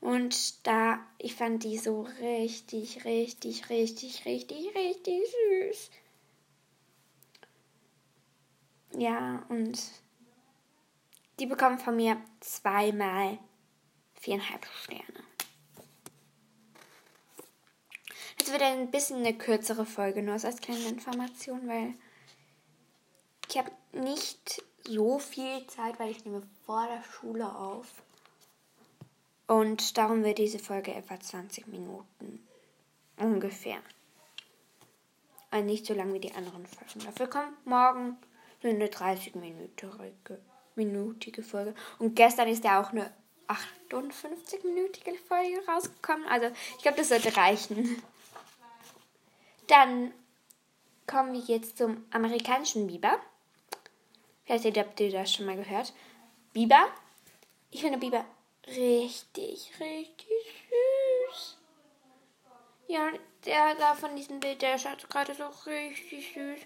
Und 0.01 0.67
da, 0.67 0.99
ich 1.17 1.33
fand 1.33 1.63
die 1.63 1.79
so 1.79 2.03
richtig, 2.21 3.05
richtig, 3.05 3.67
richtig, 3.71 4.23
richtig, 4.23 4.75
richtig 4.75 5.19
süß. 5.63 5.89
Ja, 8.99 9.43
und 9.49 9.81
die 11.39 11.47
bekommen 11.47 11.79
von 11.79 11.95
mir 11.95 12.21
zweimal 12.41 13.39
viereinhalb 14.13 14.63
Sterne. 14.83 15.23
Jetzt 18.37 18.51
wird 18.51 18.61
ein 18.61 18.91
bisschen 18.91 19.21
eine 19.25 19.35
kürzere 19.35 19.87
Folge, 19.87 20.21
nur 20.21 20.35
als 20.35 20.61
kleine 20.61 20.87
Information, 20.87 21.67
weil 21.67 21.95
ich 23.55 23.59
habe 23.59 23.71
nicht 23.93 24.61
so 24.85 25.17
viel 25.17 25.65
Zeit, 25.67 25.97
weil 25.97 26.11
ich 26.11 26.25
nehme 26.25 26.43
vor 26.65 26.85
der 26.87 27.01
Schule 27.03 27.55
auf. 27.55 27.87
Und 29.47 29.97
darum 29.97 30.25
wird 30.25 30.39
diese 30.39 30.59
Folge 30.59 30.93
etwa 30.93 31.17
20 31.17 31.67
Minuten 31.67 32.45
ungefähr. 33.15 33.77
Also 35.51 35.65
nicht 35.65 35.85
so 35.85 35.93
lang 35.93 36.13
wie 36.13 36.19
die 36.19 36.35
anderen 36.35 36.65
Folgen. 36.65 37.05
Dafür 37.05 37.27
kommt 37.27 37.65
morgen 37.65 38.17
eine 38.61 38.87
30-minütige 38.87 41.41
Folge. 41.41 41.73
Und 41.97 42.15
gestern 42.15 42.49
ist 42.49 42.65
ja 42.65 42.81
auch 42.81 42.91
eine 42.91 43.09
58-minütige 43.47 45.15
Folge 45.29 45.65
rausgekommen. 45.65 46.27
Also 46.27 46.47
ich 46.75 46.81
glaube, 46.81 46.97
das 46.97 47.07
sollte 47.07 47.37
reichen. 47.37 48.03
Dann 49.67 50.11
kommen 51.07 51.31
wir 51.31 51.39
jetzt 51.39 51.77
zum 51.77 52.03
amerikanischen 52.11 52.87
Biber. 52.87 53.17
Vielleicht 54.45 54.77
habt 54.77 54.99
ihr 54.99 55.11
das 55.11 55.33
schon 55.33 55.45
mal 55.45 55.55
gehört. 55.55 55.93
Biber. 56.53 56.87
Ich 57.71 57.81
finde 57.81 57.97
Biber 57.97 58.25
richtig, 58.67 59.71
richtig 59.79 60.63
süß. 61.29 61.57
Ja, 62.87 63.11
der 63.45 63.75
da 63.75 63.95
von 63.95 64.15
diesem 64.15 64.39
Bild, 64.39 64.61
der 64.61 64.77
schaut 64.77 65.09
gerade 65.09 65.33
so 65.33 65.47
richtig 65.65 66.33
süß. 66.33 66.59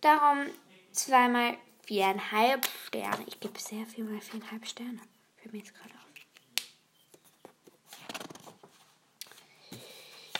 Darum 0.00 0.46
zweimal 0.92 1.58
viereinhalb 1.86 2.66
Sterne. 2.86 3.24
Ich 3.26 3.38
gebe 3.40 3.58
sehr 3.58 3.86
viel 3.86 4.04
mal 4.04 4.20
viereinhalb 4.20 4.66
Sterne. 4.66 5.00
Fällt 5.36 5.52
mir 5.52 5.58
jetzt 5.58 5.74
gerade 5.74 5.94
auf. 5.94 6.00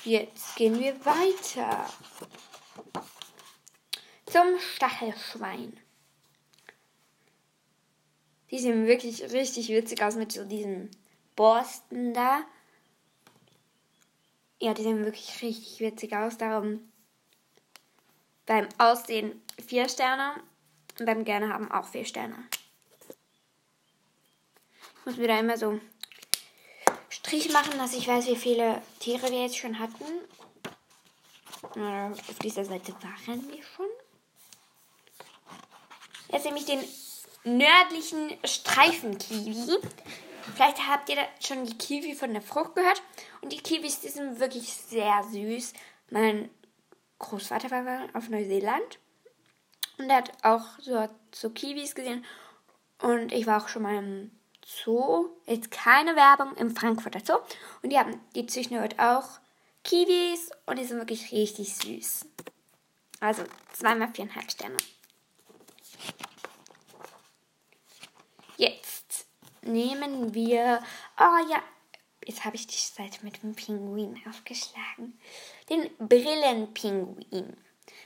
Jetzt 0.04 0.56
gehen 0.56 0.78
wir 0.78 1.04
weiter. 1.04 1.86
Zum 4.26 4.58
Stachelschwein. 4.58 5.83
Die 8.54 8.60
sehen 8.60 8.86
wirklich 8.86 9.20
richtig 9.32 9.68
witzig 9.70 10.00
aus 10.04 10.14
mit 10.14 10.30
so 10.30 10.44
diesen 10.44 10.88
Borsten 11.34 12.14
da. 12.14 12.44
Ja, 14.60 14.74
die 14.74 14.84
sehen 14.84 15.04
wirklich 15.04 15.42
richtig 15.42 15.80
witzig 15.80 16.14
aus. 16.14 16.38
Darum 16.38 16.78
beim 18.46 18.68
Aussehen 18.78 19.42
vier 19.66 19.88
Sterne 19.88 20.40
und 21.00 21.06
beim 21.06 21.24
Gerne 21.24 21.52
haben 21.52 21.68
auch 21.72 21.84
vier 21.84 22.04
Sterne. 22.04 22.36
Ich 25.00 25.06
muss 25.06 25.18
wieder 25.18 25.40
immer 25.40 25.58
so 25.58 25.80
Strich 27.08 27.52
machen, 27.52 27.76
dass 27.76 27.92
ich 27.92 28.06
weiß, 28.06 28.28
wie 28.28 28.36
viele 28.36 28.80
Tiere 29.00 29.32
wir 29.32 29.42
jetzt 29.42 29.56
schon 29.56 29.80
hatten. 29.80 30.04
Auf 31.60 32.38
dieser 32.38 32.64
Seite 32.64 32.92
waren 33.02 33.48
wir 33.50 33.64
schon. 33.64 33.88
Jetzt 36.30 36.44
nehme 36.44 36.58
ich 36.58 36.66
den 36.66 36.84
nördlichen 37.44 38.32
Streifenkiwi. 38.44 39.78
Vielleicht 40.54 40.86
habt 40.86 41.08
ihr 41.08 41.16
schon 41.40 41.64
die 41.64 41.78
Kiwi 41.78 42.14
von 42.14 42.32
der 42.32 42.42
Frucht 42.42 42.74
gehört. 42.74 43.02
Und 43.40 43.52
die 43.52 43.60
Kiwis, 43.60 44.00
die 44.00 44.08
sind 44.08 44.40
wirklich 44.40 44.72
sehr 44.72 45.22
süß. 45.30 45.72
Mein 46.10 46.50
Großvater 47.18 47.70
war 47.70 48.08
auf 48.12 48.28
Neuseeland 48.28 48.98
Und 49.98 50.10
er 50.10 50.16
hat 50.16 50.32
auch 50.42 50.78
so, 50.80 51.08
so 51.34 51.50
Kiwis 51.50 51.94
gesehen. 51.94 52.24
Und 53.00 53.32
ich 53.32 53.46
war 53.46 53.62
auch 53.62 53.68
schon 53.68 53.82
mal 53.82 53.96
im 53.96 54.30
Zoo. 54.64 55.30
Jetzt 55.46 55.70
keine 55.70 56.16
Werbung 56.16 56.54
im 56.56 56.74
Frankfurter 56.74 57.20
Zoo. 57.24 57.38
Und 57.82 57.90
die 57.90 57.98
haben, 57.98 58.20
die 58.34 58.46
züchten 58.46 58.78
dort 58.78 58.98
auch 58.98 59.40
Kiwis 59.84 60.50
und 60.66 60.78
die 60.78 60.84
sind 60.84 60.98
wirklich 60.98 61.30
richtig 61.32 61.74
süß. 61.76 62.26
Also 63.20 63.44
zweimal 63.72 64.08
viereinhalb 64.12 64.50
Sterne. 64.50 64.76
Jetzt 68.64 69.26
nehmen 69.60 70.32
wir. 70.32 70.82
Oh 71.18 71.50
ja, 71.50 71.62
jetzt 72.24 72.44
habe 72.46 72.56
ich 72.56 72.66
die 72.66 72.76
Seite 72.76 73.22
mit 73.22 73.42
dem 73.42 73.54
Pinguin 73.54 74.18
aufgeschlagen. 74.28 75.18
Den 75.68 75.90
Brillenpinguin. 75.98 77.56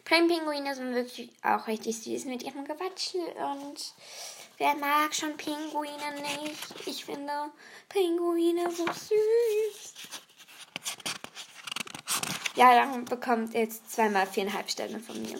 Brillenpinguine 0.04 0.74
sind 0.74 0.94
wirklich 0.94 1.30
auch 1.44 1.68
richtig 1.68 1.98
süß 1.98 2.24
mit 2.24 2.42
ihrem 2.42 2.64
Gewatschel 2.64 3.20
und 3.20 3.94
wer 4.56 4.74
mag 4.74 5.14
schon 5.14 5.36
Pinguine 5.36 6.14
nicht? 6.42 6.86
Ich 6.86 7.04
finde 7.04 7.52
Pinguine 7.88 8.68
so 8.72 8.84
süß. 8.86 9.94
Ja, 12.56 12.74
dann 12.74 13.04
bekommt 13.04 13.54
jetzt 13.54 13.92
zweimal 13.92 14.26
viereinhalb 14.26 14.68
Sterne 14.68 14.98
von 14.98 15.22
mir. 15.22 15.38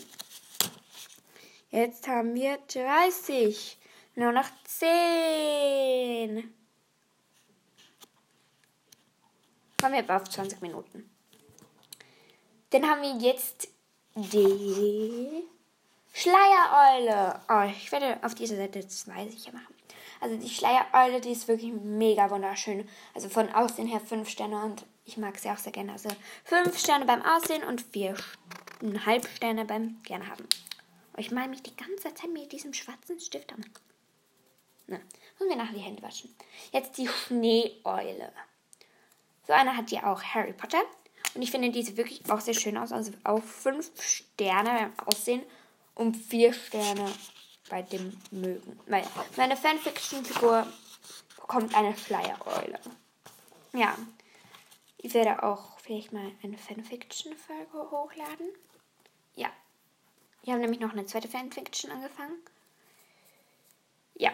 Jetzt 1.71 2.07
haben 2.07 2.35
wir 2.35 2.59
30. 2.73 3.78
Nur 4.19 4.33
noch 4.33 4.49
10. 4.65 6.53
Kommen 9.81 9.95
wir 9.95 10.17
auf 10.17 10.29
20 10.29 10.61
Minuten. 10.61 11.09
Dann 12.71 12.85
haben 12.91 13.03
wir 13.03 13.15
jetzt 13.25 13.69
die 14.17 15.45
Schleiereule. 16.13 17.41
Oh, 17.49 17.63
ich 17.71 17.93
werde 17.93 18.19
auf 18.25 18.35
dieser 18.35 18.57
Seite 18.57 18.89
zwei 18.89 19.29
sicher 19.29 19.53
machen. 19.53 19.73
Also 20.21 20.37
die 20.37 20.51
Schleiereule, 20.51 21.21
die 21.21 21.31
ist 21.31 21.47
wirklich 21.47 21.73
mega 21.73 22.29
wunderschön. 22.29 22.89
Also 23.15 23.29
von 23.29 23.49
Aussehen 23.51 23.87
her 23.87 24.01
5 24.01 24.29
Sterne 24.29 24.65
und 24.65 24.85
ich 25.05 25.17
mag 25.17 25.39
sie 25.39 25.49
auch 25.49 25.59
sehr 25.59 25.71
gerne. 25.71 25.93
Also 25.93 26.09
5 26.43 26.77
Sterne 26.77 27.05
beim 27.05 27.23
Aussehen 27.23 27.63
und 27.63 27.85
4,5 27.85 29.29
Sterne 29.37 29.65
beim 29.65 30.03
gerne 30.03 30.27
haben. 30.27 30.49
Ich 31.17 31.31
male 31.31 31.47
mich 31.47 31.63
die 31.63 31.77
ganze 31.77 32.13
Zeit 32.13 32.33
mit 32.33 32.51
diesem 32.51 32.75
schwarzen 32.75 33.21
Stift 33.21 33.53
an. 33.53 33.65
Na, 34.89 34.99
müssen 35.39 35.51
wir 35.51 35.57
nachher 35.57 35.75
die 35.75 35.81
Hände 35.81 36.03
waschen. 36.03 36.35
Jetzt 36.73 36.99
die 36.99 37.07
Schneeeule. 37.07 38.33
So 39.47 39.53
eine 39.53 39.77
hat 39.77 39.91
ja 39.91 40.13
auch 40.13 40.23
Harry 40.23 40.53
Potter. 40.53 40.83
Und 41.35 41.43
ich 41.43 41.51
finde, 41.51 41.71
die 41.71 41.83
sieht 41.83 41.97
wirklich 41.97 42.29
auch 42.31 42.41
sehr 42.41 42.55
schön 42.55 42.77
aus. 42.77 42.91
Also 42.91 43.13
auch 43.23 43.43
5 43.43 44.03
Sterne 44.03 44.71
beim 44.71 45.07
Aussehen 45.07 45.43
und 45.95 46.17
4 46.17 46.53
Sterne 46.53 47.13
bei 47.69 47.83
dem 47.83 48.19
Mögen. 48.31 48.81
Weil 48.87 49.07
meine 49.37 49.57
Fanfiction-Figur 49.57 50.67
bekommt 51.37 51.75
eine 51.75 51.97
Schleiereule. 51.97 52.81
Ja. 53.75 53.97
Ich 54.97 55.15
werde 55.15 55.43
auch 55.43 55.79
vielleicht 55.79 56.13
mal 56.13 56.33
eine 56.43 56.59
Fanfiction-Folge 56.59 57.91
hochladen. 57.91 58.49
Ja. 59.37 59.49
Ich 60.43 60.49
habe 60.49 60.61
nämlich 60.61 60.81
noch 60.81 60.93
eine 60.93 61.05
zweite 61.05 61.29
Fanfiction 61.29 61.91
angefangen. 61.91 62.37
Ja. 64.15 64.33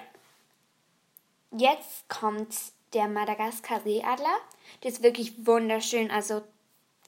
Jetzt 1.57 2.09
kommt 2.09 2.53
der 2.95 3.07
Madagaskar-Seeadler. 3.07 4.37
Der 4.83 4.91
ist 4.91 5.05
wirklich 5.05 5.47
wunderschön. 5.47 6.11
Also 6.11 6.43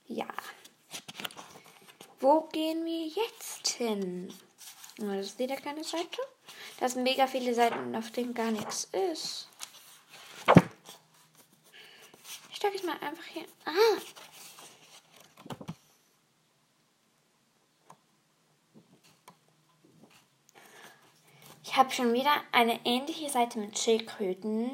Ja. 0.07 0.29
Wo 2.21 2.43
gehen 2.53 2.85
wir 2.85 3.07
jetzt 3.07 3.69
hin? 3.69 4.33
Das 4.97 5.27
ist 5.27 5.39
wieder 5.39 5.57
keine 5.57 5.85
Seite. 5.85 6.21
Da 6.81 6.89
sind 6.89 7.05
mega 7.05 7.27
viele 7.27 7.55
Seiten, 7.55 7.95
auf 7.95 8.11
denen 8.11 8.35
gar 8.35 8.51
nichts 8.51 8.89
ist. 9.13 9.49
Ich 12.51 12.57
stecke 12.57 12.77
es 12.77 12.83
mal 12.83 12.99
einfach 12.99 13.25
hier. 13.25 13.45
Ah! 13.65 13.99
Ich 21.71 21.77
habe 21.77 21.91
schon 21.91 22.15
wieder 22.15 22.33
eine 22.51 22.81
ähnliche 22.87 23.29
Seite 23.29 23.59
mit 23.59 23.79
Schildkröten. 23.79 24.71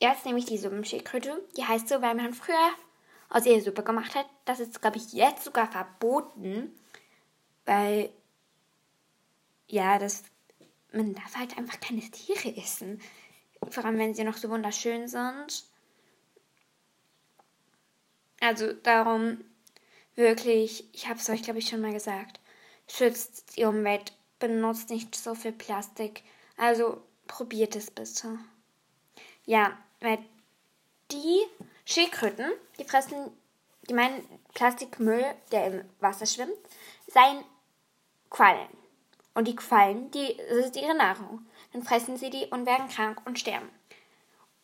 Jetzt 0.00 0.24
nehme 0.24 0.38
ich 0.38 0.46
die 0.46 0.56
Suppenschildkröte. 0.56 1.46
Die 1.58 1.64
heißt 1.66 1.88
so, 1.88 2.00
weil 2.00 2.14
man 2.14 2.32
früher 2.32 2.70
aus 3.28 3.44
ihr 3.44 3.60
Suppe 3.60 3.82
gemacht 3.82 4.14
hat. 4.14 4.24
Das 4.46 4.60
ist, 4.60 4.80
glaube 4.80 4.96
ich, 4.96 5.12
jetzt 5.12 5.44
sogar 5.44 5.70
verboten. 5.70 6.74
Weil, 7.66 8.08
ja, 9.68 9.98
das, 9.98 10.22
man 10.90 11.14
darf 11.14 11.36
halt 11.36 11.58
einfach 11.58 11.78
keine 11.80 12.00
Tiere 12.00 12.56
essen. 12.56 12.98
Vor 13.68 13.84
allem, 13.84 13.98
wenn 13.98 14.14
sie 14.14 14.24
noch 14.24 14.38
so 14.38 14.48
wunderschön 14.48 15.06
sind. 15.06 15.66
Also 18.40 18.72
darum 18.72 19.44
wirklich, 20.14 20.88
ich 20.94 21.08
habe 21.10 21.18
es 21.18 21.28
euch, 21.28 21.42
glaube 21.42 21.58
ich, 21.58 21.68
schon 21.68 21.82
mal 21.82 21.92
gesagt, 21.92 22.40
schützt 22.88 23.56
die 23.56 23.64
Umwelt, 23.64 24.12
benutzt 24.38 24.90
nicht 24.90 25.14
so 25.14 25.34
viel 25.34 25.52
Plastik. 25.52 26.22
Also 26.56 27.02
probiert 27.26 27.76
es 27.76 27.90
bitte. 27.90 28.38
Ja, 29.44 29.76
weil 30.00 30.18
die 31.10 31.42
Schildkröten, 31.84 32.52
die 32.78 32.84
fressen, 32.84 33.30
die 33.88 33.94
meinen 33.94 34.26
Plastikmüll, 34.54 35.24
der 35.52 35.66
im 35.66 35.84
Wasser 36.00 36.26
schwimmt, 36.26 36.56
seien 37.06 37.44
Quallen. 38.30 38.68
Und 39.34 39.48
die 39.48 39.56
Quallen, 39.56 40.10
die, 40.12 40.36
das 40.36 40.66
ist 40.66 40.76
ihre 40.76 40.94
Nahrung. 40.94 41.44
Dann 41.72 41.82
fressen 41.82 42.16
sie 42.16 42.30
die 42.30 42.46
und 42.46 42.66
werden 42.66 42.88
krank 42.88 43.20
und 43.24 43.38
sterben. 43.38 43.68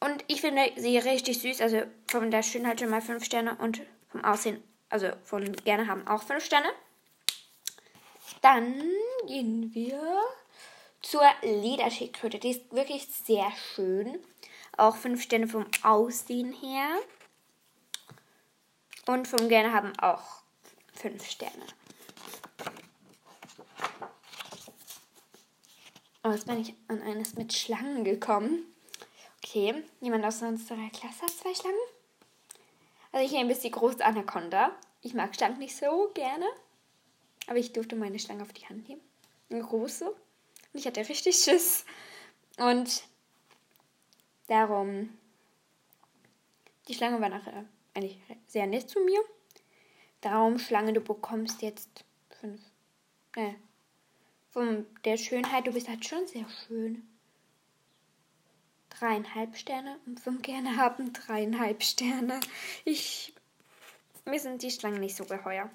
Und 0.00 0.24
ich 0.28 0.40
finde 0.40 0.72
sie 0.76 0.96
richtig 0.96 1.40
süß, 1.40 1.61
also 1.61 1.83
von 2.06 2.30
der 2.30 2.42
Schönheit 2.42 2.80
schon 2.80 2.88
mal 2.88 3.02
5 3.02 3.22
Sterne 3.22 3.56
und 3.56 3.83
vom 4.09 4.24
Aussehen, 4.24 4.62
also 4.88 5.09
von 5.24 5.52
gerne 5.64 5.88
haben 5.88 6.06
auch 6.06 6.22
5 6.22 6.42
Sterne. 6.42 6.68
Dann 8.40 8.82
gehen 9.26 9.74
wir 9.74 10.22
zur 11.02 11.28
Lederschildkröte. 11.42 12.38
Die 12.38 12.50
ist 12.50 12.72
wirklich 12.72 13.06
sehr 13.06 13.50
schön. 13.74 14.18
Auch 14.76 14.96
5 14.96 15.22
Sterne 15.22 15.48
vom 15.48 15.66
Aussehen 15.82 16.52
her. 16.52 16.98
Und 19.06 19.26
vom 19.26 19.48
Gerne 19.48 19.72
haben 19.72 19.98
auch 19.98 20.42
5 20.94 21.28
Sterne. 21.28 21.66
Oh, 26.22 26.30
jetzt 26.30 26.46
bin 26.46 26.60
ich 26.60 26.74
an 26.88 27.00
eines 27.02 27.34
mit 27.34 27.52
Schlangen 27.52 28.04
gekommen. 28.04 28.66
Okay, 29.42 29.82
jemand 30.00 30.24
aus 30.24 30.42
unserer 30.42 30.90
Klasse 30.90 31.22
hat 31.22 31.30
zwei 31.30 31.54
Schlangen. 31.54 31.78
Also 33.10 33.24
ich 33.24 33.32
nehme 33.32 33.50
jetzt 33.50 33.64
die 33.64 33.70
große 33.70 34.04
Anaconda. 34.04 34.70
Ich 35.00 35.14
mag 35.14 35.34
Schlangen 35.34 35.58
nicht 35.58 35.74
so 35.74 36.10
gerne. 36.12 36.46
Aber 37.50 37.58
ich 37.58 37.72
durfte 37.72 37.96
meine 37.96 38.20
Schlange 38.20 38.42
auf 38.42 38.52
die 38.52 38.64
Hand 38.68 38.88
nehmen. 38.88 39.00
Eine 39.50 39.60
große. 39.60 40.08
Und 40.08 40.16
ich 40.72 40.86
hatte 40.86 41.00
richtig 41.00 41.34
Schiss. 41.34 41.84
Und 42.58 43.02
darum, 44.46 45.18
die 46.86 46.94
Schlange 46.94 47.20
war 47.20 47.28
nachher 47.28 47.64
eigentlich 47.92 48.20
sehr 48.46 48.68
nett 48.68 48.88
zu 48.88 49.00
mir. 49.00 49.20
Darum, 50.20 50.60
Schlange, 50.60 50.92
du 50.92 51.00
bekommst 51.00 51.60
jetzt 51.60 52.04
fünf. 52.40 52.60
Äh, 53.34 53.54
von 54.50 54.86
der 55.04 55.16
Schönheit, 55.16 55.66
du 55.66 55.72
bist 55.72 55.88
halt 55.88 56.06
schon 56.06 56.28
sehr 56.28 56.48
schön. 56.68 57.02
Dreieinhalb 58.90 59.56
Sterne 59.56 59.98
und 60.06 60.20
fünf 60.20 60.42
gerne 60.42 60.76
haben 60.76 61.12
dreieinhalb 61.12 61.82
Sterne. 61.82 62.38
Ich. 62.84 63.34
Mir 64.24 64.38
sind 64.38 64.62
die 64.62 64.70
Schlangen 64.70 65.00
nicht 65.00 65.16
so 65.16 65.24
geheuer. 65.24 65.68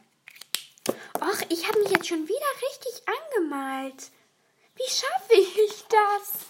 Och, 1.35 1.45
ich 1.49 1.67
habe 1.67 1.79
mich 1.79 1.91
jetzt 1.91 2.07
schon 2.07 2.27
wieder 2.27 2.45
richtig 2.61 3.01
angemalt. 3.07 4.09
Wie 4.75 4.89
schaffe 4.89 5.33
ich 5.33 5.83
das? 5.89 6.45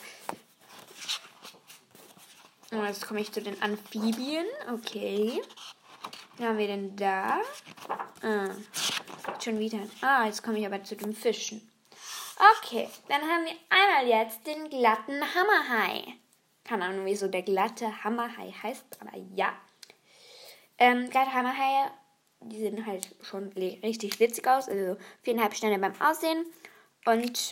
Oh, 2.72 2.84
jetzt 2.86 3.08
komme 3.08 3.22
ich 3.22 3.32
zu 3.32 3.42
den 3.42 3.60
Amphibien. 3.64 4.46
Okay. 4.72 5.42
Wen 6.38 6.48
haben 6.48 6.58
wir 6.58 6.68
denn 6.68 6.96
da? 6.96 7.40
Ah, 8.22 8.50
schon 9.44 9.58
wieder. 9.58 9.80
Ah, 10.02 10.26
jetzt 10.26 10.44
komme 10.44 10.60
ich 10.60 10.66
aber 10.66 10.84
zu 10.84 10.96
den 10.96 11.16
Fischen. 11.16 11.68
Okay, 12.60 12.88
dann 13.08 13.22
haben 13.22 13.46
wir 13.46 13.56
einmal 13.70 14.08
jetzt 14.08 14.46
den 14.46 14.70
glatten 14.70 15.22
Hammerhai. 15.34 16.14
Keine 16.64 16.86
Ahnung, 16.86 17.06
wieso 17.06 17.28
der 17.28 17.44
glatte 17.44 18.04
Hammerhai 18.04 18.54
heißt, 18.62 19.02
aber 19.02 19.18
ja. 19.34 19.54
Ähm, 20.78 21.10
glatte 21.10 21.34
Hammerhaie, 21.34 21.90
die 22.42 22.60
sehen 22.60 22.86
halt 22.86 23.08
schon 23.24 23.50
richtig 23.54 24.20
witzig 24.20 24.48
aus. 24.48 24.68
Also 24.68 24.98
viereinhalb 25.24 25.56
Sterne 25.56 25.80
beim 25.80 26.00
Aussehen. 26.02 26.46
Und 27.06 27.50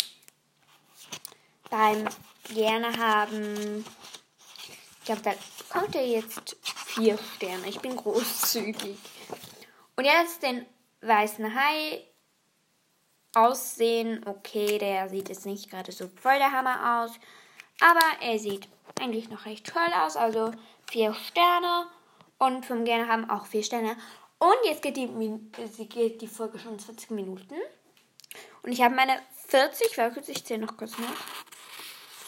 beim 1.69 2.07
gerne 2.53 2.97
haben, 2.97 3.85
ich 4.99 5.05
glaube, 5.05 5.21
da 5.21 5.33
kommt 5.69 5.95
er 5.95 6.05
jetzt 6.05 6.55
vier 6.63 7.17
Sterne. 7.35 7.67
Ich 7.67 7.79
bin 7.79 7.95
großzügig. 7.95 8.97
Und 9.95 10.05
jetzt 10.05 10.43
den 10.43 10.65
weißen 11.01 11.55
Hai. 11.55 12.03
Aussehen, 13.35 14.23
okay, 14.27 14.77
der 14.77 15.09
sieht 15.09 15.27
jetzt 15.29 15.47
nicht 15.47 15.71
gerade 15.71 15.91
so 15.91 16.07
voll 16.21 16.37
der 16.37 16.51
Hammer 16.51 17.03
aus. 17.03 17.11
Aber 17.79 18.05
er 18.21 18.37
sieht 18.37 18.67
eigentlich 18.99 19.29
noch 19.29 19.47
recht 19.47 19.65
toll 19.65 19.91
aus. 19.99 20.15
Also 20.15 20.51
vier 20.91 21.15
Sterne. 21.15 21.87
Und 22.37 22.65
vom 22.65 22.85
Gerne 22.85 23.07
haben 23.07 23.29
auch 23.29 23.47
vier 23.47 23.63
Sterne. 23.63 23.97
Und 24.43 24.57
jetzt 24.65 24.81
geht 24.81 24.97
die, 24.97 25.07
geht 25.87 26.21
die 26.21 26.27
Folge 26.27 26.59
schon 26.59 26.77
20 26.77 27.11
Minuten. 27.11 27.55
Und 28.61 28.73
ich 28.73 28.81
habe 28.81 28.93
meine 28.93 29.17
40, 29.47 29.97
weil 29.97 30.11
ich 30.27 30.43
zähle 30.43 30.65
noch 30.65 30.75
kurz 30.75 30.97
nach. 30.97 31.15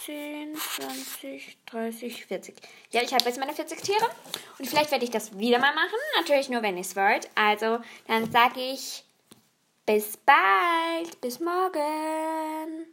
10, 0.05 0.55
20, 0.55 1.57
30, 1.65 2.25
40. 2.25 2.55
Ja, 2.91 3.01
ich 3.01 3.13
habe 3.13 3.25
jetzt 3.25 3.37
meine 3.37 3.53
40 3.53 3.81
Tiere. 3.81 4.09
Und 4.57 4.65
vielleicht 4.65 4.91
werde 4.91 5.03
ich 5.03 5.11
das 5.11 5.37
wieder 5.37 5.59
mal 5.59 5.75
machen. 5.75 5.99
Natürlich 6.15 6.47
nur, 6.47 6.61
wenn 6.61 6.77
es 6.77 6.95
wollt. 6.95 7.29
Also, 7.35 7.79
dann 8.07 8.31
sage 8.31 8.61
ich 8.61 9.03
bis 9.85 10.15
bald. 10.15 11.19
Bis 11.19 11.41
morgen. 11.41 12.85